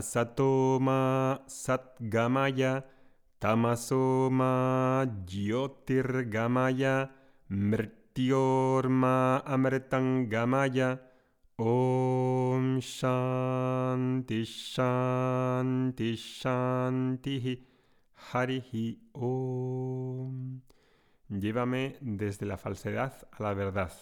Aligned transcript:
asatoma 0.00 1.42
satgamaya, 1.46 2.84
tamasoma 3.38 5.04
jyotirgamaya, 5.26 7.10
mrityorma 7.50 9.44
amritangamaya. 9.44 10.98
Om 11.60 12.80
Shanti 12.80 14.46
Shanti 14.46 16.16
Shanti 16.16 17.36
Harihi 18.32 18.98
Om. 19.12 20.62
Llévame 21.28 21.98
desde 22.00 22.46
la 22.46 22.56
falsedad 22.56 23.12
a 23.30 23.42
la 23.42 23.52
verdad. 23.52 23.92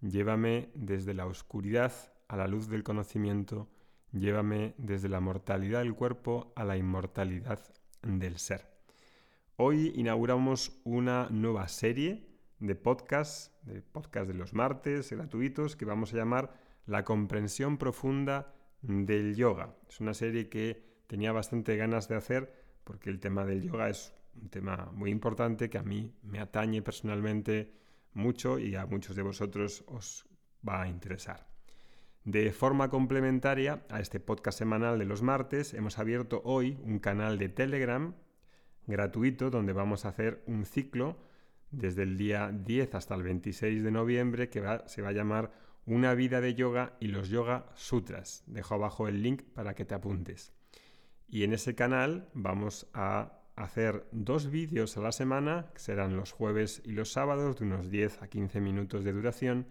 Llévame 0.00 0.70
desde 0.76 1.12
la 1.12 1.26
oscuridad 1.26 1.92
a 2.28 2.36
la 2.36 2.46
luz 2.46 2.68
del 2.68 2.84
conocimiento. 2.84 3.68
Llévame 4.12 4.74
desde 4.76 5.08
la 5.08 5.20
mortalidad 5.20 5.80
del 5.80 5.94
cuerpo 5.94 6.52
a 6.54 6.64
la 6.64 6.76
inmortalidad 6.76 7.60
del 8.02 8.38
ser. 8.38 8.66
Hoy 9.56 9.92
inauguramos 9.94 10.80
una 10.84 11.28
nueva 11.30 11.66
serie 11.68 12.28
de 12.58 12.74
podcasts, 12.74 13.52
de 13.62 13.80
podcasts 13.80 14.28
de 14.28 14.34
los 14.34 14.52
martes 14.52 15.10
gratuitos 15.10 15.76
que 15.76 15.84
vamos 15.84 16.12
a 16.12 16.16
llamar 16.16 16.54
La 16.84 17.04
comprensión 17.04 17.78
profunda 17.78 18.54
del 18.82 19.34
yoga. 19.34 19.74
Es 19.88 20.00
una 20.00 20.14
serie 20.14 20.48
que 20.48 21.02
tenía 21.06 21.32
bastante 21.32 21.76
ganas 21.76 22.08
de 22.08 22.16
hacer 22.16 22.52
porque 22.84 23.08
el 23.08 23.20
tema 23.20 23.46
del 23.46 23.62
yoga 23.62 23.88
es 23.88 24.12
un 24.34 24.48
tema 24.48 24.90
muy 24.92 25.10
importante 25.10 25.70
que 25.70 25.78
a 25.78 25.82
mí 25.82 26.14
me 26.22 26.38
atañe 26.38 26.82
personalmente 26.82 27.72
mucho 28.12 28.58
y 28.58 28.74
a 28.74 28.86
muchos 28.86 29.16
de 29.16 29.22
vosotros 29.22 29.84
os 29.86 30.26
va 30.66 30.82
a 30.82 30.88
interesar. 30.88 31.51
De 32.24 32.52
forma 32.52 32.88
complementaria 32.88 33.82
a 33.88 33.98
este 33.98 34.20
podcast 34.20 34.56
semanal 34.56 34.96
de 34.96 35.04
los 35.06 35.22
martes, 35.22 35.74
hemos 35.74 35.98
abierto 35.98 36.40
hoy 36.44 36.78
un 36.84 37.00
canal 37.00 37.36
de 37.36 37.48
Telegram 37.48 38.14
gratuito 38.86 39.50
donde 39.50 39.72
vamos 39.72 40.04
a 40.04 40.10
hacer 40.10 40.40
un 40.46 40.64
ciclo 40.64 41.16
desde 41.72 42.04
el 42.04 42.16
día 42.16 42.52
10 42.52 42.94
hasta 42.94 43.16
el 43.16 43.24
26 43.24 43.82
de 43.82 43.90
noviembre 43.90 44.50
que 44.50 44.62
se 44.86 45.02
va 45.02 45.08
a 45.08 45.12
llamar 45.12 45.50
Una 45.84 46.14
vida 46.14 46.40
de 46.40 46.54
yoga 46.54 46.96
y 47.00 47.08
los 47.08 47.28
yoga 47.28 47.66
sutras. 47.74 48.44
Dejo 48.46 48.74
abajo 48.76 49.08
el 49.08 49.20
link 49.20 49.42
para 49.42 49.74
que 49.74 49.84
te 49.84 49.96
apuntes. 49.96 50.52
Y 51.28 51.42
en 51.42 51.52
ese 51.52 51.74
canal 51.74 52.28
vamos 52.34 52.86
a 52.94 53.40
hacer 53.56 54.06
dos 54.12 54.48
vídeos 54.48 54.96
a 54.96 55.00
la 55.00 55.10
semana, 55.10 55.70
que 55.74 55.80
serán 55.80 56.16
los 56.16 56.30
jueves 56.30 56.82
y 56.84 56.92
los 56.92 57.10
sábados, 57.10 57.58
de 57.58 57.64
unos 57.64 57.90
10 57.90 58.22
a 58.22 58.28
15 58.28 58.60
minutos 58.60 59.02
de 59.02 59.12
duración, 59.12 59.66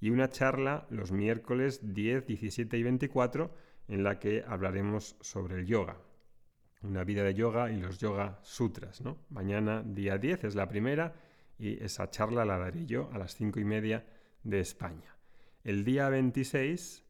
y 0.00 0.10
una 0.10 0.28
charla 0.28 0.86
los 0.90 1.12
miércoles 1.12 1.80
10, 1.94 2.26
17 2.26 2.76
y 2.78 2.82
24, 2.82 3.50
en 3.88 4.02
la 4.02 4.18
que 4.18 4.44
hablaremos 4.46 5.16
sobre 5.20 5.56
el 5.56 5.66
yoga. 5.66 5.96
Una 6.82 7.04
vida 7.04 7.22
de 7.22 7.34
yoga 7.34 7.70
y 7.70 7.80
los 7.80 7.98
yoga 7.98 8.38
sutras. 8.42 9.00
¿no? 9.00 9.18
Mañana, 9.30 9.82
día 9.82 10.18
10, 10.18 10.44
es 10.44 10.54
la 10.54 10.68
primera, 10.68 11.14
y 11.58 11.82
esa 11.82 12.10
charla 12.10 12.44
la 12.44 12.58
daré 12.58 12.86
yo 12.86 13.10
a 13.12 13.18
las 13.18 13.34
5 13.34 13.60
y 13.60 13.64
media 13.64 14.04
de 14.42 14.60
España. 14.60 15.16
El 15.64 15.84
día 15.84 16.08
26, 16.08 17.04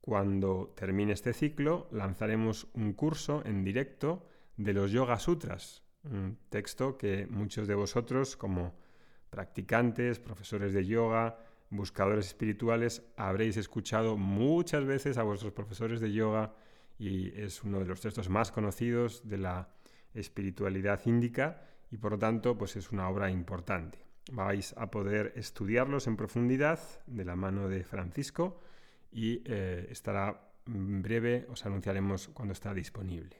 cuando 0.00 0.72
termine 0.76 1.12
este 1.12 1.32
ciclo, 1.32 1.88
lanzaremos 1.90 2.68
un 2.74 2.92
curso 2.92 3.42
en 3.44 3.64
directo 3.64 4.26
de 4.56 4.72
los 4.72 4.90
Yoga 4.90 5.18
Sutras, 5.18 5.82
un 6.04 6.38
texto 6.48 6.96
que 6.96 7.26
muchos 7.26 7.68
de 7.68 7.74
vosotros 7.74 8.36
como 8.36 8.74
practicantes, 9.30 10.18
profesores 10.18 10.72
de 10.72 10.86
yoga, 10.86 11.38
buscadores 11.70 12.26
espirituales, 12.26 13.02
habréis 13.16 13.56
escuchado 13.56 14.16
muchas 14.16 14.84
veces 14.84 15.18
a 15.18 15.22
vuestros 15.22 15.52
profesores 15.52 16.00
de 16.00 16.12
yoga 16.12 16.54
y 16.98 17.28
es 17.40 17.62
uno 17.62 17.78
de 17.78 17.86
los 17.86 18.00
textos 18.00 18.28
más 18.28 18.50
conocidos 18.50 19.28
de 19.28 19.38
la 19.38 19.68
espiritualidad 20.14 21.00
índica 21.04 21.62
y 21.90 21.98
por 21.98 22.12
lo 22.12 22.18
tanto 22.18 22.56
pues 22.56 22.76
es 22.76 22.90
una 22.90 23.08
obra 23.08 23.30
importante. 23.30 24.06
Vais 24.32 24.74
a 24.76 24.90
poder 24.90 25.32
estudiarlos 25.36 26.06
en 26.06 26.16
profundidad 26.16 26.80
de 27.06 27.24
la 27.24 27.36
mano 27.36 27.68
de 27.68 27.84
Francisco 27.84 28.60
y 29.10 29.42
eh, 29.46 29.86
estará 29.90 30.52
en 30.66 31.00
breve, 31.00 31.46
os 31.48 31.64
anunciaremos 31.64 32.28
cuando 32.28 32.52
está 32.52 32.74
disponible. 32.74 33.36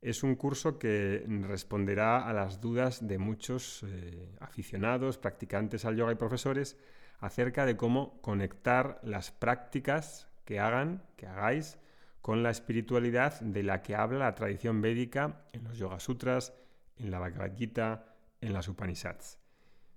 Es 0.00 0.22
un 0.22 0.36
curso 0.36 0.78
que 0.78 1.24
responderá 1.26 2.28
a 2.28 2.32
las 2.32 2.60
dudas 2.60 3.06
de 3.06 3.18
muchos 3.18 3.82
eh, 3.84 4.36
aficionados, 4.40 5.18
practicantes 5.18 5.84
al 5.84 5.96
yoga 5.96 6.12
y 6.12 6.16
profesores 6.16 6.76
acerca 7.18 7.66
de 7.66 7.76
cómo 7.76 8.20
conectar 8.20 9.00
las 9.02 9.30
prácticas 9.30 10.28
que 10.44 10.60
hagan, 10.60 11.02
que 11.16 11.26
hagáis, 11.26 11.78
con 12.22 12.42
la 12.42 12.50
espiritualidad 12.50 13.40
de 13.40 13.62
la 13.62 13.82
que 13.82 13.94
habla 13.94 14.18
la 14.18 14.34
tradición 14.34 14.82
védica 14.82 15.44
en 15.52 15.64
los 15.64 15.78
Yoga 15.78 16.00
Sutras, 16.00 16.52
en 16.96 17.10
la 17.10 17.18
Bhagavad 17.18 17.56
Gita, 17.56 18.16
en 18.40 18.52
las 18.52 18.68
Upanishads. 18.68 19.38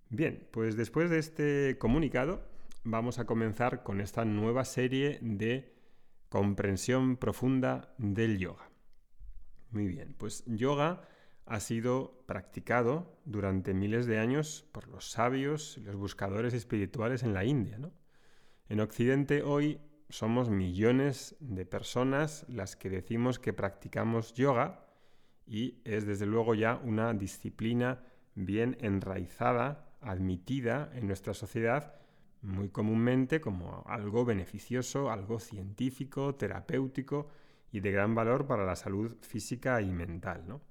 Bien, 0.09 0.47
pues 0.51 0.75
después 0.75 1.09
de 1.09 1.19
este 1.19 1.77
comunicado 1.77 2.43
vamos 2.83 3.19
a 3.19 3.25
comenzar 3.25 3.83
con 3.83 4.01
esta 4.01 4.25
nueva 4.25 4.65
serie 4.65 5.19
de 5.21 5.73
comprensión 6.29 7.17
profunda 7.17 7.93
del 7.97 8.37
yoga. 8.37 8.69
Muy 9.71 9.87
bien, 9.87 10.15
pues 10.17 10.43
yoga 10.45 11.07
ha 11.49 11.59
sido 11.59 12.23
practicado 12.27 13.19
durante 13.25 13.73
miles 13.73 14.05
de 14.05 14.19
años 14.19 14.65
por 14.71 14.87
los 14.87 15.09
sabios 15.09 15.77
y 15.77 15.81
los 15.81 15.95
buscadores 15.95 16.53
espirituales 16.53 17.23
en 17.23 17.33
la 17.33 17.43
India. 17.43 17.79
¿no? 17.79 17.91
En 18.69 18.79
Occidente 18.79 19.41
hoy 19.41 19.81
somos 20.09 20.49
millones 20.49 21.35
de 21.39 21.65
personas 21.65 22.45
las 22.47 22.75
que 22.75 22.89
decimos 22.91 23.39
que 23.39 23.51
practicamos 23.51 24.33
yoga 24.35 24.85
y 25.47 25.81
es 25.85 26.05
desde 26.05 26.27
luego 26.27 26.53
ya 26.53 26.79
una 26.83 27.13
disciplina 27.13 28.03
bien 28.35 28.77
enraizada, 28.79 29.89
admitida 30.01 30.91
en 30.93 31.07
nuestra 31.07 31.33
sociedad 31.33 31.95
muy 32.41 32.69
comúnmente 32.69 33.41
como 33.41 33.83
algo 33.87 34.23
beneficioso, 34.23 35.11
algo 35.11 35.39
científico, 35.39 36.35
terapéutico 36.35 37.27
y 37.71 37.79
de 37.79 37.91
gran 37.91 38.15
valor 38.15 38.45
para 38.47 38.65
la 38.65 38.75
salud 38.75 39.17
física 39.21 39.81
y 39.81 39.91
mental. 39.91 40.43
¿no? 40.47 40.61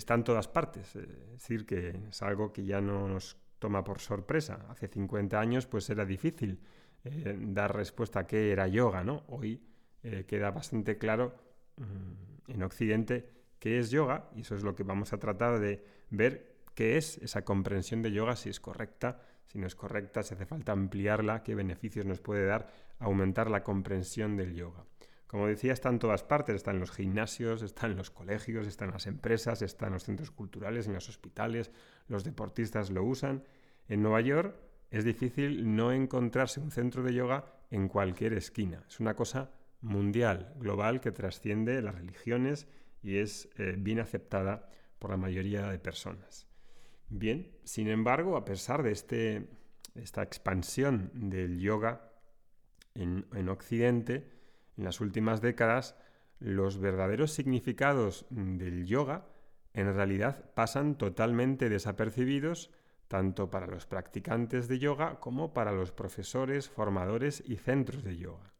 Está 0.00 0.14
en 0.14 0.24
todas 0.24 0.48
partes, 0.48 0.96
es 0.96 1.30
decir, 1.30 1.66
que 1.66 1.90
es 2.08 2.22
algo 2.22 2.54
que 2.54 2.64
ya 2.64 2.80
no 2.80 3.06
nos 3.06 3.36
toma 3.58 3.84
por 3.84 3.98
sorpresa. 3.98 4.64
Hace 4.70 4.88
50 4.88 5.38
años 5.38 5.66
pues 5.66 5.90
era 5.90 6.06
difícil 6.06 6.58
eh, 7.04 7.36
dar 7.38 7.76
respuesta 7.76 8.20
a 8.20 8.26
qué 8.26 8.50
era 8.50 8.66
yoga, 8.66 9.04
¿no? 9.04 9.24
Hoy 9.28 9.62
eh, 10.02 10.24
queda 10.26 10.52
bastante 10.52 10.96
claro 10.96 11.34
mm, 11.76 12.50
en 12.50 12.62
Occidente 12.62 13.28
qué 13.58 13.78
es 13.78 13.90
yoga 13.90 14.30
y 14.34 14.40
eso 14.40 14.54
es 14.54 14.62
lo 14.62 14.74
que 14.74 14.84
vamos 14.84 15.12
a 15.12 15.18
tratar 15.18 15.60
de 15.60 15.84
ver 16.08 16.64
qué 16.74 16.96
es 16.96 17.18
esa 17.18 17.44
comprensión 17.44 18.00
de 18.00 18.10
yoga, 18.10 18.36
si 18.36 18.48
es 18.48 18.58
correcta, 18.58 19.20
si 19.48 19.58
no 19.58 19.66
es 19.66 19.74
correcta, 19.74 20.22
si 20.22 20.32
hace 20.32 20.46
falta 20.46 20.72
ampliarla, 20.72 21.42
qué 21.42 21.54
beneficios 21.54 22.06
nos 22.06 22.22
puede 22.22 22.46
dar 22.46 22.72
aumentar 23.00 23.50
la 23.50 23.62
comprensión 23.62 24.34
del 24.38 24.54
yoga. 24.54 24.82
Como 25.30 25.46
decía, 25.46 25.72
está 25.72 25.90
en 25.90 26.00
todas 26.00 26.24
partes, 26.24 26.56
está 26.56 26.72
en 26.72 26.80
los 26.80 26.90
gimnasios, 26.90 27.62
está 27.62 27.86
en 27.86 27.94
los 27.94 28.10
colegios, 28.10 28.66
está 28.66 28.84
en 28.84 28.90
las 28.90 29.06
empresas, 29.06 29.62
está 29.62 29.86
en 29.86 29.92
los 29.92 30.02
centros 30.02 30.32
culturales, 30.32 30.88
en 30.88 30.94
los 30.94 31.08
hospitales, 31.08 31.70
los 32.08 32.24
deportistas 32.24 32.90
lo 32.90 33.04
usan. 33.04 33.44
En 33.86 34.02
Nueva 34.02 34.22
York 34.22 34.56
es 34.90 35.04
difícil 35.04 35.76
no 35.76 35.92
encontrarse 35.92 36.58
un 36.58 36.72
centro 36.72 37.04
de 37.04 37.14
yoga 37.14 37.44
en 37.70 37.86
cualquier 37.86 38.32
esquina. 38.32 38.84
Es 38.88 38.98
una 38.98 39.14
cosa 39.14 39.52
mundial, 39.82 40.52
global, 40.56 41.00
que 41.00 41.12
trasciende 41.12 41.80
las 41.80 41.94
religiones 41.94 42.66
y 43.00 43.18
es 43.18 43.48
eh, 43.56 43.76
bien 43.78 44.00
aceptada 44.00 44.68
por 44.98 45.12
la 45.12 45.16
mayoría 45.16 45.70
de 45.70 45.78
personas. 45.78 46.48
Bien, 47.08 47.52
sin 47.62 47.86
embargo, 47.86 48.36
a 48.36 48.44
pesar 48.44 48.82
de 48.82 48.90
este, 48.90 49.48
esta 49.94 50.24
expansión 50.24 51.12
del 51.14 51.60
yoga 51.60 52.10
en, 52.96 53.26
en 53.32 53.48
Occidente, 53.48 54.39
en 54.80 54.84
las 54.84 55.00
últimas 55.02 55.42
décadas, 55.42 55.94
los 56.38 56.78
verdaderos 56.78 57.32
significados 57.32 58.24
del 58.30 58.86
yoga 58.86 59.26
en 59.74 59.94
realidad 59.94 60.50
pasan 60.54 60.96
totalmente 60.96 61.68
desapercibidos 61.68 62.70
tanto 63.06 63.50
para 63.50 63.66
los 63.66 63.84
practicantes 63.86 64.68
de 64.68 64.78
yoga 64.78 65.20
como 65.20 65.52
para 65.52 65.70
los 65.70 65.92
profesores, 65.92 66.70
formadores 66.70 67.42
y 67.46 67.56
centros 67.56 68.02
de 68.04 68.16
yoga. 68.16 68.54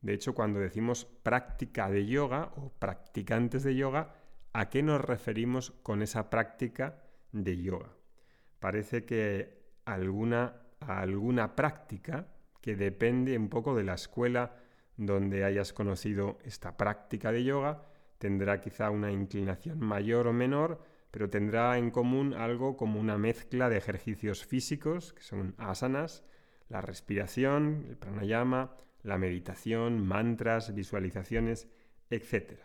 De 0.00 0.14
hecho, 0.14 0.34
cuando 0.34 0.58
decimos 0.58 1.04
práctica 1.04 1.88
de 1.90 2.06
yoga 2.06 2.52
o 2.56 2.70
practicantes 2.70 3.62
de 3.62 3.76
yoga, 3.76 4.16
¿a 4.52 4.68
qué 4.68 4.82
nos 4.82 5.00
referimos 5.00 5.70
con 5.82 6.02
esa 6.02 6.28
práctica 6.28 7.04
de 7.30 7.62
yoga? 7.62 7.90
Parece 8.58 9.04
que 9.04 9.62
alguna, 9.84 10.56
alguna 10.80 11.54
práctica 11.54 12.26
que 12.60 12.74
depende 12.74 13.38
un 13.38 13.48
poco 13.48 13.76
de 13.76 13.84
la 13.84 13.94
escuela 13.94 14.56
donde 14.96 15.44
hayas 15.44 15.72
conocido 15.72 16.38
esta 16.44 16.76
práctica 16.76 17.32
de 17.32 17.44
yoga 17.44 17.82
tendrá 18.18 18.60
quizá 18.60 18.90
una 18.90 19.12
inclinación 19.12 19.80
mayor 19.80 20.26
o 20.26 20.32
menor, 20.32 20.80
pero 21.10 21.30
tendrá 21.30 21.78
en 21.78 21.90
común 21.90 22.34
algo 22.34 22.76
como 22.76 23.00
una 23.00 23.18
mezcla 23.18 23.68
de 23.68 23.76
ejercicios 23.76 24.44
físicos, 24.44 25.12
que 25.12 25.22
son 25.22 25.54
asanas, 25.58 26.24
la 26.68 26.80
respiración, 26.80 27.86
el 27.88 27.96
pranayama, 27.96 28.76
la 29.02 29.18
meditación, 29.18 30.04
mantras, 30.04 30.74
visualizaciones, 30.74 31.68
etc. 32.10 32.60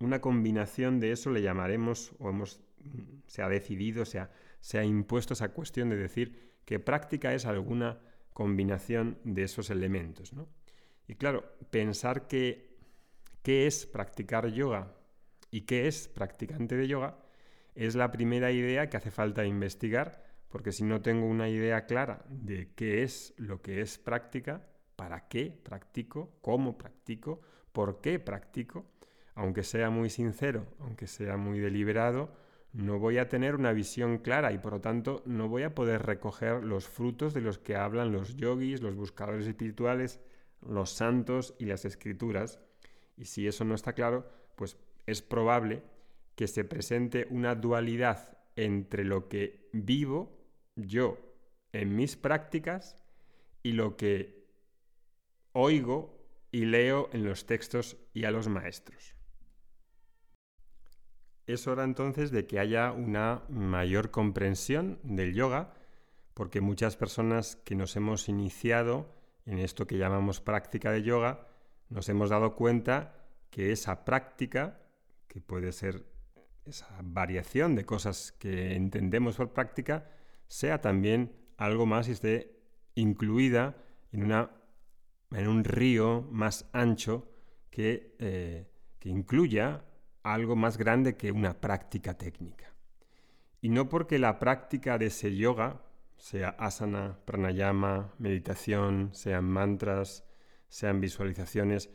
Una 0.00 0.20
combinación 0.20 1.00
de 1.00 1.12
eso 1.12 1.30
le 1.30 1.42
llamaremos, 1.42 2.12
o 2.18 2.30
hemos, 2.30 2.60
mm, 2.78 3.20
se 3.26 3.42
ha 3.42 3.48
decidido, 3.48 4.04
se 4.04 4.18
ha, 4.18 4.30
se 4.60 4.78
ha 4.78 4.84
impuesto 4.84 5.34
esa 5.34 5.52
cuestión 5.52 5.88
de 5.88 5.96
decir 5.96 6.58
que 6.64 6.80
práctica 6.80 7.32
es 7.32 7.46
alguna 7.46 8.00
combinación 8.32 9.18
de 9.24 9.44
esos 9.44 9.70
elementos. 9.70 10.32
¿no? 10.32 10.48
Y 11.08 11.14
claro, 11.16 11.44
pensar 11.70 12.28
que 12.28 12.76
qué 13.42 13.66
es 13.66 13.86
practicar 13.86 14.46
yoga 14.48 14.94
y 15.50 15.62
qué 15.62 15.88
es 15.88 16.06
practicante 16.06 16.76
de 16.76 16.86
yoga 16.86 17.18
es 17.74 17.94
la 17.94 18.10
primera 18.10 18.52
idea 18.52 18.90
que 18.90 18.98
hace 18.98 19.10
falta 19.10 19.46
investigar, 19.46 20.22
porque 20.48 20.70
si 20.70 20.84
no 20.84 21.00
tengo 21.00 21.26
una 21.26 21.48
idea 21.48 21.86
clara 21.86 22.24
de 22.28 22.72
qué 22.74 23.02
es 23.02 23.32
lo 23.38 23.62
que 23.62 23.80
es 23.80 23.98
práctica, 23.98 24.66
para 24.96 25.28
qué 25.28 25.50
practico, 25.62 26.38
cómo 26.42 26.76
practico, 26.76 27.40
por 27.72 28.00
qué 28.00 28.18
practico, 28.18 28.84
aunque 29.34 29.62
sea 29.62 29.90
muy 29.90 30.10
sincero, 30.10 30.66
aunque 30.80 31.06
sea 31.06 31.36
muy 31.36 31.60
deliberado, 31.60 32.34
no 32.72 32.98
voy 32.98 33.18
a 33.18 33.28
tener 33.28 33.54
una 33.54 33.72
visión 33.72 34.18
clara 34.18 34.52
y 34.52 34.58
por 34.58 34.72
lo 34.72 34.80
tanto 34.80 35.22
no 35.24 35.48
voy 35.48 35.62
a 35.62 35.74
poder 35.74 36.04
recoger 36.04 36.64
los 36.64 36.86
frutos 36.86 37.32
de 37.32 37.40
los 37.40 37.58
que 37.58 37.76
hablan 37.76 38.12
los 38.12 38.36
yogis, 38.36 38.82
los 38.82 38.94
buscadores 38.94 39.46
espirituales, 39.46 40.20
los 40.60 40.90
santos 40.90 41.54
y 41.58 41.66
las 41.66 41.84
escrituras. 41.84 42.60
Y 43.16 43.26
si 43.26 43.46
eso 43.46 43.64
no 43.64 43.74
está 43.74 43.92
claro, 43.92 44.28
pues 44.56 44.76
es 45.06 45.22
probable 45.22 45.82
que 46.34 46.46
se 46.46 46.64
presente 46.64 47.26
una 47.30 47.54
dualidad 47.54 48.38
entre 48.56 49.04
lo 49.04 49.28
que 49.28 49.68
vivo 49.72 50.38
yo 50.76 51.18
en 51.72 51.94
mis 51.96 52.16
prácticas 52.16 52.96
y 53.62 53.72
lo 53.72 53.96
que 53.96 54.46
oigo 55.52 56.18
y 56.50 56.64
leo 56.64 57.10
en 57.12 57.24
los 57.24 57.46
textos 57.46 57.96
y 58.14 58.24
a 58.24 58.30
los 58.30 58.48
maestros. 58.48 59.14
Es 61.46 61.66
hora 61.66 61.84
entonces 61.84 62.30
de 62.30 62.46
que 62.46 62.58
haya 62.58 62.92
una 62.92 63.42
mayor 63.48 64.10
comprensión 64.10 65.00
del 65.02 65.34
yoga, 65.34 65.72
porque 66.34 66.60
muchas 66.60 66.96
personas 66.96 67.56
que 67.56 67.74
nos 67.74 67.96
hemos 67.96 68.28
iniciado 68.28 69.17
en 69.48 69.58
esto 69.58 69.86
que 69.86 69.96
llamamos 69.96 70.42
práctica 70.42 70.92
de 70.92 71.02
yoga, 71.02 71.48
nos 71.88 72.08
hemos 72.10 72.28
dado 72.28 72.54
cuenta 72.54 73.24
que 73.50 73.72
esa 73.72 74.04
práctica, 74.04 74.78
que 75.26 75.40
puede 75.40 75.72
ser 75.72 76.04
esa 76.66 76.86
variación 77.02 77.74
de 77.74 77.86
cosas 77.86 78.32
que 78.32 78.74
entendemos 78.74 79.36
por 79.36 79.54
práctica 79.54 80.10
sea 80.46 80.82
también 80.82 81.32
algo 81.56 81.86
más 81.86 82.08
y 82.08 82.12
esté 82.12 82.60
incluida 82.94 83.76
en, 84.12 85.48
un 85.48 85.64
río 85.64 86.28
más 86.30 86.68
ancho 86.74 87.32
eh, 87.72 88.70
que 88.98 89.08
incluya 89.08 89.82
algo 90.22 90.56
más 90.56 90.76
grande 90.76 91.16
que 91.16 91.32
una 91.32 91.58
práctica 91.58 92.18
técnica. 92.18 92.74
Y 93.62 93.70
no 93.70 93.88
porque 93.88 94.18
la 94.18 94.38
práctica 94.38 94.98
de 94.98 95.06
ese 95.06 95.34
yoga, 95.34 95.80
sea 96.18 96.50
asana, 96.50 97.18
pranayama, 97.24 98.12
meditación, 98.18 99.10
sean 99.12 99.44
mantras, 99.44 100.24
sean 100.68 101.00
visualizaciones, 101.00 101.90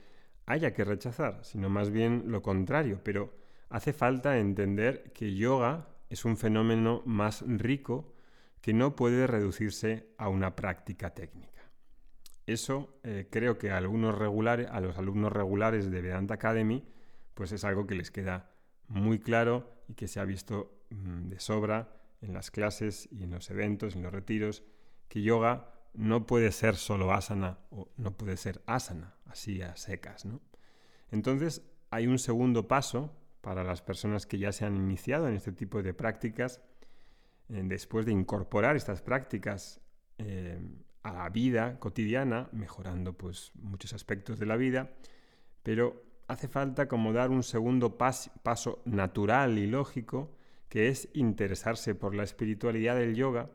haya 0.45 0.73
que 0.73 0.83
rechazar, 0.83 1.43
sino 1.43 1.69
más 1.69 1.91
bien 1.91 2.23
lo 2.27 2.41
contrario, 2.41 3.01
pero 3.03 3.33
hace 3.69 3.93
falta 3.93 4.37
entender 4.37 5.11
que 5.13 5.35
yoga 5.35 5.87
es 6.09 6.25
un 6.25 6.37
fenómeno 6.37 7.01
más 7.05 7.43
rico 7.47 8.13
que 8.61 8.73
no 8.73 8.95
puede 8.95 9.27
reducirse 9.27 10.13
a 10.17 10.29
una 10.29 10.55
práctica 10.55 11.13
técnica. 11.13 11.61
Eso 12.45 12.99
eh, 13.03 13.27
creo 13.29 13.57
que 13.57 13.71
a, 13.71 13.77
algunos 13.77 14.17
regulares, 14.17 14.67
a 14.69 14.79
los 14.81 14.97
alumnos 14.97 15.31
regulares 15.31 15.91
de 15.91 16.01
Vedanta 16.01 16.35
Academy 16.35 16.85
pues 17.33 17.51
es 17.51 17.63
algo 17.63 17.87
que 17.87 17.95
les 17.95 18.11
queda 18.11 18.51
muy 18.87 19.19
claro 19.19 19.83
y 19.87 19.95
que 19.95 20.07
se 20.07 20.19
ha 20.19 20.25
visto 20.25 20.83
mm, 20.89 21.29
de 21.29 21.39
sobra 21.39 22.02
en 22.23 22.33
las 22.33 22.51
clases 22.51 23.07
y 23.11 23.23
en 23.23 23.31
los 23.31 23.49
eventos, 23.49 23.95
en 23.95 24.03
los 24.03 24.11
retiros, 24.11 24.63
que 25.09 25.21
yoga 25.21 25.69
no 25.93 26.25
puede 26.25 26.51
ser 26.51 26.75
solo 26.75 27.13
asana 27.13 27.59
o 27.69 27.89
no 27.97 28.17
puede 28.17 28.37
ser 28.37 28.61
asana, 28.65 29.15
así 29.25 29.61
a 29.61 29.75
secas. 29.75 30.25
¿no? 30.25 30.41
Entonces 31.11 31.61
hay 31.91 32.07
un 32.07 32.17
segundo 32.17 32.67
paso 32.67 33.15
para 33.41 33.63
las 33.63 33.81
personas 33.81 34.25
que 34.25 34.39
ya 34.39 34.51
se 34.51 34.65
han 34.65 34.75
iniciado 34.75 35.27
en 35.27 35.35
este 35.35 35.51
tipo 35.51 35.83
de 35.83 35.93
prácticas, 35.93 36.61
eh, 37.49 37.61
después 37.65 38.05
de 38.05 38.13
incorporar 38.13 38.75
estas 38.75 39.01
prácticas 39.01 39.81
eh, 40.17 40.59
a 41.03 41.11
la 41.11 41.29
vida 41.29 41.77
cotidiana, 41.79 42.47
mejorando 42.53 43.13
pues, 43.13 43.51
muchos 43.55 43.93
aspectos 43.93 44.39
de 44.39 44.45
la 44.45 44.55
vida, 44.55 44.91
pero 45.61 46.01
hace 46.27 46.47
falta 46.47 46.87
como 46.87 47.11
dar 47.11 47.29
un 47.29 47.43
segundo 47.43 47.97
paso 47.97 48.81
natural 48.85 49.57
y 49.57 49.67
lógico, 49.67 50.37
que 50.73 50.87
es 50.87 51.07
interesarse 51.13 51.93
por 51.93 52.15
la 52.15 52.23
espiritualidad 52.23 52.95
del 52.95 53.13
yoga 53.13 53.51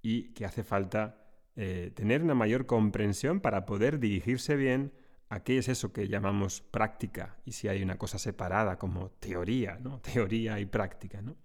y 0.00 0.32
que 0.32 0.46
hace 0.46 0.64
falta 0.64 1.22
eh, 1.54 1.92
tener 1.94 2.22
una 2.22 2.34
mayor 2.34 2.64
comprensión 2.64 3.40
para 3.40 3.66
poder 3.66 3.98
dirigirse 4.00 4.56
bien 4.56 4.94
a 5.28 5.40
qué 5.44 5.58
es 5.58 5.68
eso 5.68 5.92
que 5.92 6.08
llamamos 6.08 6.62
práctica 6.62 7.36
y 7.44 7.52
si 7.52 7.68
hay 7.68 7.82
una 7.82 7.98
cosa 7.98 8.18
separada 8.18 8.78
como 8.78 9.10
teoría, 9.10 9.78
¿no? 9.82 10.00
Teoría 10.14 10.58
y 10.58 10.64
práctica, 10.64 11.20
¿no? 11.20 11.36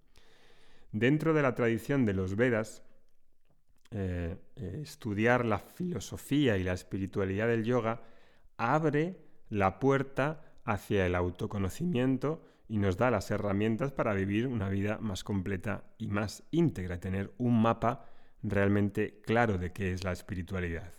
Dentro 0.94 1.34
de 1.34 1.42
la 1.42 1.56
tradición 1.56 2.06
de 2.06 2.14
los 2.14 2.38
Vedas, 2.38 2.82
eh, 3.90 4.38
eh, 4.56 4.80
estudiar 4.82 5.44
la 5.44 5.60
filosofía 5.60 6.58
y 6.58 6.64
la 6.64 6.72
espiritualidad 6.72 7.50
del 7.50 7.66
yoga 7.66 8.02
abre 8.56 9.18
la 9.50 9.78
puerta 9.78 10.54
hacia 10.64 11.06
el 11.06 11.16
autoconocimiento 11.16 12.46
y 12.72 12.78
nos 12.78 12.96
da 12.96 13.12
las 13.12 13.30
herramientas 13.32 13.92
para 13.92 14.14
vivir 14.14 14.48
una 14.48 14.70
vida 14.70 14.98
más 15.02 15.26
completa 15.26 15.84
y 15.98 16.08
más 16.08 16.44
íntegra, 16.52 17.02
tener 17.02 17.34
un 17.38 17.62
mapa 17.62 18.06
realmente 18.44 19.20
claro 19.26 19.58
de 19.58 19.74
qué 19.74 19.92
es 19.92 20.06
la 20.06 20.14
espiritualidad. 20.14 20.94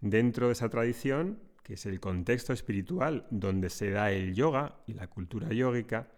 Dentro 0.00 0.48
de 0.48 0.54
esa 0.54 0.68
tradición 0.70 1.38
que 1.62 1.74
es 1.74 1.86
el 1.86 2.00
contexto 2.00 2.52
espiritual 2.52 3.24
donde 3.30 3.70
se 3.70 3.90
da 3.90 4.10
el 4.10 4.34
yoga 4.34 4.80
y 4.88 4.94
la 4.94 5.06
cultura 5.06 5.48
yógica, 5.50 6.08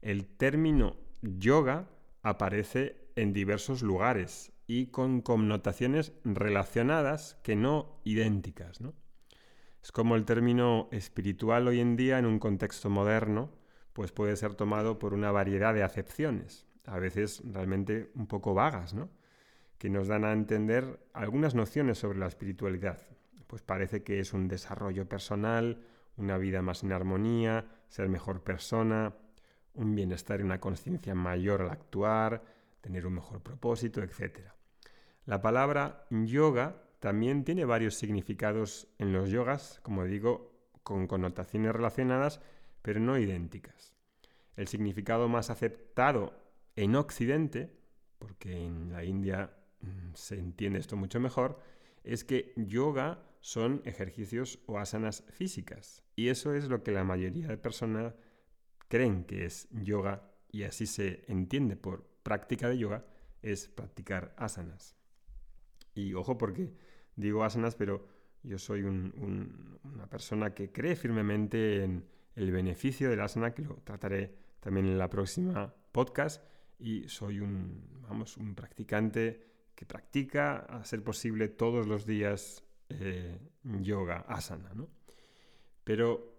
el 0.00 0.26
término 0.26 0.96
yoga 1.20 1.88
aparece 2.22 3.08
en 3.16 3.32
diversos 3.32 3.82
lugares 3.82 4.52
y 4.68 4.92
con 4.92 5.22
connotaciones 5.22 6.12
relacionadas 6.22 7.36
que 7.42 7.56
no 7.56 8.00
idénticas. 8.04 8.78
Es 9.82 9.90
como 9.90 10.14
el 10.14 10.24
término 10.24 10.88
espiritual 10.92 11.66
hoy 11.66 11.80
en 11.80 11.96
día 11.96 12.20
en 12.20 12.26
un 12.26 12.38
contexto 12.38 12.90
moderno, 12.90 13.63
pues 13.94 14.12
puede 14.12 14.36
ser 14.36 14.54
tomado 14.54 14.98
por 14.98 15.14
una 15.14 15.32
variedad 15.32 15.72
de 15.72 15.82
acepciones, 15.82 16.66
a 16.84 16.98
veces 16.98 17.42
realmente 17.46 18.10
un 18.14 18.26
poco 18.26 18.52
vagas, 18.52 18.94
que 19.78 19.88
nos 19.88 20.08
dan 20.08 20.24
a 20.24 20.32
entender 20.32 21.00
algunas 21.14 21.54
nociones 21.54 21.98
sobre 21.98 22.18
la 22.18 22.26
espiritualidad 22.26 22.98
pues 23.54 23.62
parece 23.62 24.02
que 24.02 24.18
es 24.18 24.32
un 24.32 24.48
desarrollo 24.48 25.08
personal, 25.08 25.78
una 26.16 26.38
vida 26.38 26.60
más 26.60 26.82
en 26.82 26.90
armonía, 26.90 27.64
ser 27.88 28.08
mejor 28.08 28.42
persona, 28.42 29.14
un 29.74 29.94
bienestar 29.94 30.40
y 30.40 30.42
una 30.42 30.60
conciencia 30.60 31.14
mayor 31.14 31.62
al 31.62 31.70
actuar, 31.70 32.42
tener 32.80 33.06
un 33.06 33.14
mejor 33.14 33.42
propósito, 33.42 34.02
etc. 34.02 34.40
La 35.26 35.40
palabra 35.40 36.06
yoga 36.10 36.82
también 36.98 37.44
tiene 37.44 37.64
varios 37.64 37.94
significados 37.94 38.88
en 38.98 39.12
los 39.12 39.30
yogas, 39.30 39.78
como 39.84 40.04
digo, 40.04 40.52
con 40.82 41.06
connotaciones 41.06 41.72
relacionadas, 41.72 42.40
pero 42.84 43.00
no 43.00 43.18
idénticas. 43.18 43.94
El 44.56 44.68
significado 44.68 45.26
más 45.26 45.48
aceptado 45.48 46.34
en 46.76 46.96
Occidente, 46.96 47.74
porque 48.18 48.66
en 48.66 48.92
la 48.92 49.04
India 49.04 49.56
mm, 49.80 50.12
se 50.12 50.38
entiende 50.38 50.80
esto 50.80 50.94
mucho 50.94 51.18
mejor, 51.18 51.58
es 52.04 52.24
que 52.24 52.52
yoga 52.56 53.24
son 53.40 53.80
ejercicios 53.86 54.58
o 54.66 54.78
asanas 54.78 55.24
físicas. 55.30 56.02
Y 56.14 56.28
eso 56.28 56.52
es 56.52 56.68
lo 56.68 56.82
que 56.82 56.92
la 56.92 57.04
mayoría 57.04 57.48
de 57.48 57.56
personas 57.56 58.14
creen 58.88 59.24
que 59.24 59.46
es 59.46 59.66
yoga 59.70 60.30
y 60.52 60.64
así 60.64 60.86
se 60.86 61.24
entiende 61.26 61.76
por 61.76 62.04
práctica 62.22 62.68
de 62.68 62.76
yoga, 62.76 63.06
es 63.40 63.66
practicar 63.66 64.34
asanas. 64.36 64.94
Y 65.94 66.12
ojo 66.12 66.36
porque 66.36 66.74
digo 67.16 67.44
asanas, 67.44 67.76
pero 67.76 68.06
yo 68.42 68.58
soy 68.58 68.82
una 68.82 70.06
persona 70.10 70.52
que 70.52 70.70
cree 70.70 70.96
firmemente 70.96 71.82
en 71.82 72.12
el 72.34 72.50
beneficio 72.50 73.10
del 73.10 73.20
asana, 73.20 73.54
que 73.54 73.62
lo 73.62 73.76
trataré 73.84 74.34
también 74.60 74.86
en 74.86 74.98
la 74.98 75.08
próxima 75.08 75.74
podcast, 75.92 76.42
y 76.78 77.08
soy 77.08 77.40
un, 77.40 78.02
vamos, 78.02 78.36
un 78.36 78.54
practicante 78.54 79.54
que 79.74 79.86
practica 79.86 80.58
a 80.58 80.84
ser 80.84 81.02
posible 81.02 81.48
todos 81.48 81.86
los 81.86 82.06
días 82.06 82.64
eh, 82.88 83.38
yoga, 83.62 84.24
asana, 84.28 84.72
¿no? 84.74 84.88
Pero 85.82 86.36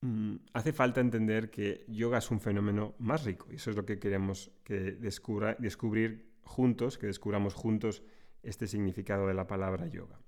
mm, 0.00 0.36
hace 0.52 0.72
falta 0.72 1.00
entender 1.00 1.50
que 1.50 1.84
yoga 1.88 2.18
es 2.18 2.30
un 2.30 2.40
fenómeno 2.40 2.94
más 2.98 3.24
rico 3.24 3.46
y 3.50 3.56
eso 3.56 3.70
es 3.70 3.76
lo 3.76 3.84
que 3.84 3.98
queremos 3.98 4.50
que 4.64 4.92
descubra, 4.92 5.56
descubrir 5.58 6.36
juntos, 6.42 6.98
que 6.98 7.06
descubramos 7.06 7.54
juntos 7.54 8.02
este 8.42 8.66
significado 8.66 9.26
de 9.26 9.34
la 9.34 9.46
palabra 9.46 9.86
yoga. 9.86 10.20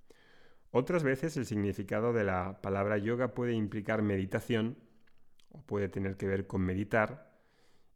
Otras 0.70 1.02
veces 1.02 1.36
el 1.36 1.46
significado 1.46 2.12
de 2.12 2.24
la 2.24 2.60
palabra 2.60 2.98
yoga 2.98 3.34
puede 3.34 3.54
implicar 3.54 4.02
meditación 4.02 4.76
o 5.50 5.62
puede 5.62 5.88
tener 5.88 6.16
que 6.16 6.26
ver 6.26 6.46
con 6.46 6.60
meditar. 6.62 7.28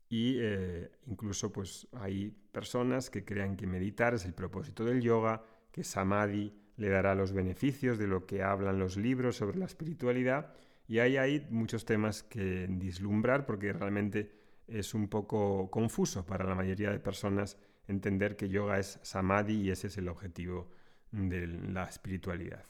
Y 0.08 0.36
eh, 0.40 0.90
incluso 1.06 1.52
pues 1.52 1.88
hay 1.92 2.30
personas 2.52 3.10
que 3.10 3.24
crean 3.24 3.56
que 3.56 3.66
meditar 3.66 4.14
es 4.14 4.24
el 4.24 4.34
propósito 4.34 4.84
del 4.84 5.00
yoga, 5.00 5.44
que 5.70 5.84
samadhi 5.84 6.54
le 6.76 6.88
dará 6.88 7.14
los 7.14 7.32
beneficios 7.32 7.98
de 7.98 8.06
lo 8.06 8.26
que 8.26 8.42
hablan 8.42 8.78
los 8.78 8.96
libros 8.96 9.36
sobre 9.36 9.58
la 9.58 9.66
espiritualidad. 9.66 10.54
Y 10.88 10.98
ahí 10.98 11.16
hay 11.16 11.46
muchos 11.50 11.84
temas 11.84 12.22
que 12.22 12.66
dislumbrar 12.68 13.46
porque 13.46 13.72
realmente 13.72 14.32
es 14.66 14.94
un 14.94 15.08
poco 15.08 15.70
confuso 15.70 16.24
para 16.24 16.44
la 16.44 16.54
mayoría 16.54 16.90
de 16.90 16.98
personas 16.98 17.58
entender 17.86 18.36
que 18.36 18.48
yoga 18.48 18.78
es 18.78 18.98
samadhi 19.02 19.60
y 19.60 19.70
ese 19.70 19.88
es 19.88 19.98
el 19.98 20.08
objetivo 20.08 20.70
de 21.12 21.46
la 21.46 21.84
espiritualidad. 21.84 22.64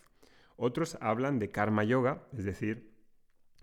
Otros 0.57 0.99
hablan 1.01 1.39
de 1.39 1.51
karma 1.51 1.85
yoga, 1.85 2.23
es 2.37 2.45
decir, 2.45 2.93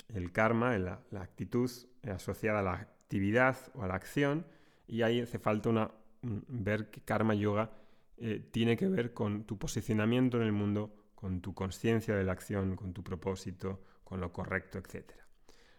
el 0.07 0.31
karma, 0.31 0.77
la, 0.77 1.01
la 1.12 1.21
actitud 1.21 1.69
asociada 2.03 2.59
a 2.59 2.63
la 2.63 2.74
actividad 2.74 3.57
o 3.75 3.83
a 3.83 3.88
la 3.88 3.95
acción, 3.95 4.45
y 4.88 5.03
ahí 5.03 5.21
hace 5.21 5.38
falta 5.38 5.69
una, 5.69 5.91
ver 6.21 6.89
que 6.89 7.01
karma 7.01 7.36
yoga 7.36 7.71
eh, 8.17 8.50
tiene 8.51 8.75
que 8.75 8.88
ver 8.88 9.13
con 9.13 9.45
tu 9.45 9.57
posicionamiento 9.57 10.38
en 10.38 10.43
el 10.43 10.51
mundo, 10.51 10.93
con 11.15 11.41
tu 11.41 11.53
conciencia 11.53 12.15
de 12.15 12.24
la 12.24 12.33
acción, 12.33 12.75
con 12.75 12.93
tu 12.93 13.03
propósito, 13.03 13.81
con 14.03 14.19
lo 14.19 14.33
correcto, 14.33 14.79
etc. 14.79 15.12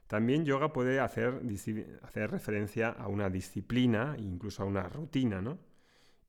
También 0.06 0.44
yoga 0.44 0.72
puede 0.72 1.00
hacer, 1.00 1.42
hacer 2.02 2.30
referencia 2.30 2.88
a 2.90 3.08
una 3.08 3.28
disciplina, 3.30 4.16
incluso 4.18 4.62
a 4.62 4.66
una 4.66 4.82
rutina, 4.84 5.40
¿no? 5.40 5.58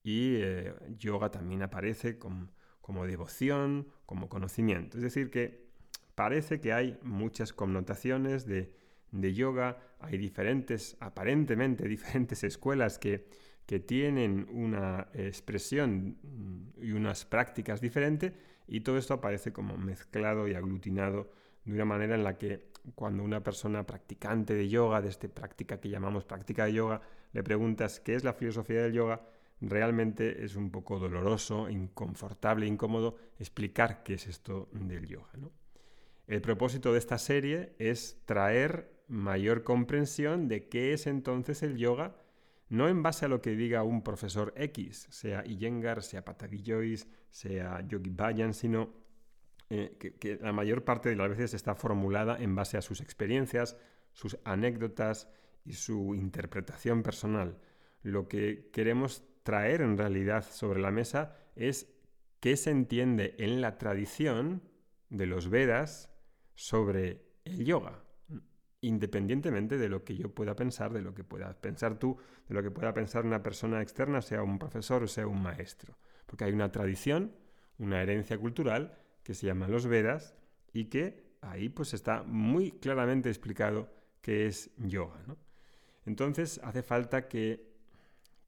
Y 0.04 0.36
eh, 0.36 0.74
yoga 0.98 1.30
también 1.30 1.62
aparece 1.62 2.18
como 2.82 3.06
devoción, 3.06 3.88
como 4.06 4.28
conocimiento. 4.30 4.98
Es 4.98 5.04
decir, 5.04 5.30
que 5.30 5.70
parece 6.16 6.60
que 6.60 6.74
hay 6.74 7.00
muchas 7.04 7.54
connotaciones 7.54 8.46
de, 8.46 8.74
yoga, 9.34 9.78
hay 10.00 10.18
diferentes, 10.18 10.98
aparentemente 11.00 11.88
diferentes 11.88 12.44
escuelas 12.44 12.98
que 13.00 13.26
que 13.72 13.80
tienen 13.80 14.48
una 14.52 15.08
expresión 15.14 16.18
y 16.82 16.92
unas 16.92 17.24
prácticas 17.24 17.80
diferentes 17.80 18.34
y 18.68 18.82
todo 18.82 18.98
esto 18.98 19.14
aparece 19.14 19.54
como 19.54 19.78
mezclado 19.78 20.48
y 20.50 20.56
aglutinado 20.56 21.32
de 21.64 21.74
una 21.74 21.86
manera 21.86 22.16
en 22.16 22.26
la 22.26 22.38
que 22.38 22.72
cuando 22.96 23.24
una 23.24 23.42
persona 23.44 23.86
practicante 23.86 24.54
de 24.56 24.68
yoga, 24.68 25.02
de 25.02 25.08
esta 25.08 25.30
práctica 25.30 25.80
que 25.80 25.88
llamamos 25.88 26.26
práctica 26.26 26.66
de 26.66 26.74
yoga, 26.74 27.02
le 27.32 27.44
preguntas 27.44 28.02
qué 28.02 28.16
es 28.16 28.26
la 28.26 28.34
filosofía 28.34 28.82
del 28.82 28.92
yoga, 28.92 29.22
realmente 29.62 30.44
es 30.44 30.56
un 30.56 30.72
poco 30.72 31.00
doloroso, 31.00 31.70
inconfortable, 31.70 32.65
incómodo 32.65 33.15
explicar 33.39 34.03
qué 34.03 34.15
es 34.15 34.27
esto 34.27 34.70
del 34.74 35.08
yoga. 35.08 35.30
El 36.27 36.41
propósito 36.41 36.91
de 36.91 37.00
esta 37.00 37.18
serie 37.18 37.75
es 37.77 38.22
traer 38.25 38.91
mayor 39.08 39.63
comprensión 39.63 40.48
de 40.48 40.68
qué 40.68 40.94
es 40.94 41.08
entonces 41.08 41.63
el 41.63 41.77
yoga 41.77 42.15
no 42.72 42.88
en 42.88 43.03
base 43.03 43.25
a 43.25 43.27
lo 43.27 43.41
que 43.41 43.51
diga 43.51 43.84
un 43.84 44.01
profesor 44.01 44.53
X, 44.56 45.08
sea 45.10 45.46
Iyengar, 45.46 46.01
sea 46.03 46.24
Patagi 46.24 46.63
sea 47.30 47.86
Yogi 47.86 48.10
Bayan, 48.10 48.53
sino 48.53 48.94
eh, 49.70 49.98
que, 50.00 50.38
la 50.41 50.53
mayor 50.53 50.86
parte 50.86 51.10
de 51.10 51.18
las 51.18 51.30
veces 51.30 51.53
está 51.53 51.75
formulada 51.75 52.41
en 52.41 52.56
base 52.56 52.77
a 52.77 52.82
sus 52.82 53.01
experiencias, 53.01 53.77
sus 54.13 54.38
anécdotas 54.46 55.30
y 55.65 55.74
su 55.74 56.15
interpretación 56.15 57.03
personal. 57.03 57.60
Lo 58.03 58.30
que 58.30 58.70
queremos 58.72 59.25
traer 59.43 59.81
en 59.81 59.98
realidad 59.98 60.43
sobre 60.43 60.81
la 60.81 60.91
mesa 60.91 61.36
es 61.55 61.93
qué 62.39 62.57
se 62.57 62.71
entiende 62.71 63.36
en 63.39 63.62
la 63.62 63.77
tradición 63.77 64.62
de 65.10 65.25
los 65.25 65.50
Vedas 65.50 66.10
sobre 66.55 67.21
el 67.45 67.65
yoga 67.65 68.03
independientemente 68.81 69.77
de 69.77 69.89
lo 69.89 70.03
que 70.03 70.15
yo 70.15 70.33
pueda 70.33 70.55
pensar, 70.55 70.91
de 70.91 71.01
lo 71.01 71.13
que 71.13 71.24
puedas 71.24 71.55
pensar 71.55 71.98
tú, 71.98 72.17
de 72.48 72.55
lo 72.55 72.63
que 72.63 72.71
pueda 72.71 72.93
pensar 72.93 73.25
una 73.25 73.43
persona 73.43 73.81
externa, 73.81 74.21
sea 74.21 74.43
un 74.43 74.57
profesor 74.57 75.03
o 75.03 75.07
sea 75.07 75.27
un 75.27 75.41
maestro. 75.41 75.98
Porque 76.25 76.45
hay 76.45 76.51
una 76.51 76.71
tradición, 76.71 77.31
una 77.77 78.01
herencia 78.01 78.38
cultural 78.38 78.98
que 79.24 79.36
se 79.36 79.45
llama 79.45 79.67
los 79.67 79.86
Vedas 79.86 80.36
y 80.74 80.86
que 80.86 81.31
ahí 81.41 81.69
pues 81.69 81.93
está 81.93 82.24
muy 82.24 82.71
claramente 82.71 83.29
explicado 83.29 83.89
qué 84.21 84.48
es 84.48 84.71
yoga. 84.77 85.24
Entonces 86.05 86.60
hace 86.63 86.81
falta 86.81 87.27
que, 87.27 87.71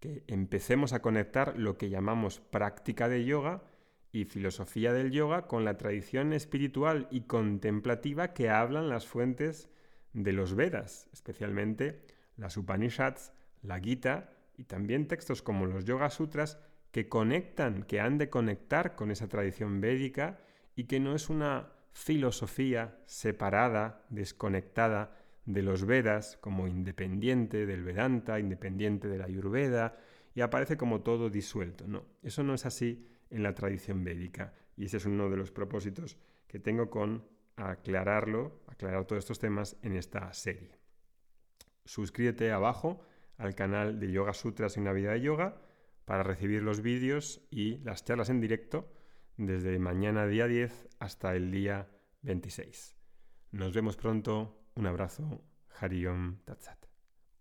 que 0.04 0.22
empecemos 0.28 0.92
a 0.92 1.02
conectar 1.02 1.58
lo 1.58 1.78
que 1.78 1.90
llamamos 1.90 2.42
práctica 2.42 3.08
de 3.08 3.24
yoga 3.24 3.64
y 4.12 4.26
filosofía 4.26 4.92
del 4.92 5.12
yoga 5.12 5.48
con 5.48 5.64
la 5.64 5.78
tradición 5.78 6.34
espiritual 6.34 7.08
y 7.10 7.22
contemplativa 7.22 8.34
que 8.34 8.50
hablan 8.50 8.90
las 8.90 9.08
fuentes 9.08 9.70
de 10.12 10.34
los 10.34 10.56
Vedas, 10.56 11.08
especialmente 11.14 12.02
las 12.36 12.58
Upanishads, 12.58 13.32
la 13.62 13.80
Gita 13.80 14.34
y 14.58 14.66
también 14.66 15.08
textos 15.08 15.42
como 15.42 15.68
los 15.68 15.86
Yoga 15.86 16.10
Sutras 16.10 16.60
que 16.92 17.08
conectan, 17.08 17.84
que 17.84 18.02
han 18.02 18.18
de 18.18 18.30
conectar 18.30 18.98
con 18.98 19.10
esa 19.10 19.30
tradición 19.30 19.80
védica 19.80 20.42
y 20.76 20.84
que 20.84 21.00
no 21.00 21.16
es 21.16 21.30
una 21.30 21.72
filosofía 21.94 22.98
separada, 23.06 24.04
desconectada 24.10 25.16
de 25.46 25.62
los 25.62 25.86
Vedas, 25.86 26.38
como 26.42 26.68
independiente 26.68 27.66
del 27.66 27.84
Vedanta, 27.84 28.40
independiente 28.40 29.08
de 29.08 29.18
la 29.18 29.26
Ayurveda, 29.26 29.98
y 30.34 30.42
aparece 30.42 30.78
como 30.78 31.02
todo 31.02 31.30
disuelto. 31.30 31.88
No, 31.88 32.06
eso 32.22 32.44
no 32.44 32.54
es 32.54 32.66
así 32.66 33.08
en 33.30 33.44
la 33.44 33.54
tradición 33.54 34.04
védica, 34.04 34.54
y 34.76 34.86
ese 34.86 34.98
es 34.98 35.06
uno 35.06 35.30
de 35.30 35.38
los 35.38 35.52
propósitos 35.52 36.18
que 36.48 36.60
tengo 36.60 36.90
con 36.90 37.26
aclararlo, 37.56 38.64
aclarar 38.68 39.06
todos 39.06 39.24
estos 39.24 39.40
temas 39.40 39.78
en 39.82 39.96
esta 39.96 40.32
serie. 40.34 40.80
Suscríbete 41.86 42.52
abajo 42.52 43.02
al 43.38 43.56
canal 43.56 44.00
de 44.00 44.12
Yoga 44.12 44.34
Sutras 44.34 44.78
y 44.78 44.80
una 44.80 44.94
vida 44.94 45.12
de 45.12 45.22
yoga 45.22 45.62
para 46.06 46.24
recibir 46.24 46.62
los 46.62 46.82
vídeos 46.82 47.42
y 47.50 47.78
las 47.80 48.04
charlas 48.06 48.30
en 48.30 48.42
directo 48.42 48.92
desde 49.38 49.80
mañana 49.80 50.28
día 50.28 50.48
10 50.48 50.90
hasta 51.00 51.36
el 51.36 51.52
día 51.52 51.90
26. 52.22 52.96
Nos 53.52 53.74
vemos 53.74 53.98
pronto. 53.98 54.63
Un 54.76 54.86
abrazo. 54.86 55.24
Hariom 55.82 56.38
Tatsat. 56.46 56.88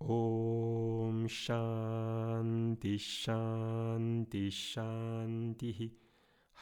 Om 0.00 1.26
Shanti 1.28 2.98
Shanti 2.98 4.50
Shanti 4.50 5.92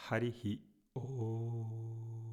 Harihi 0.09 0.61
Om. 0.95 2.30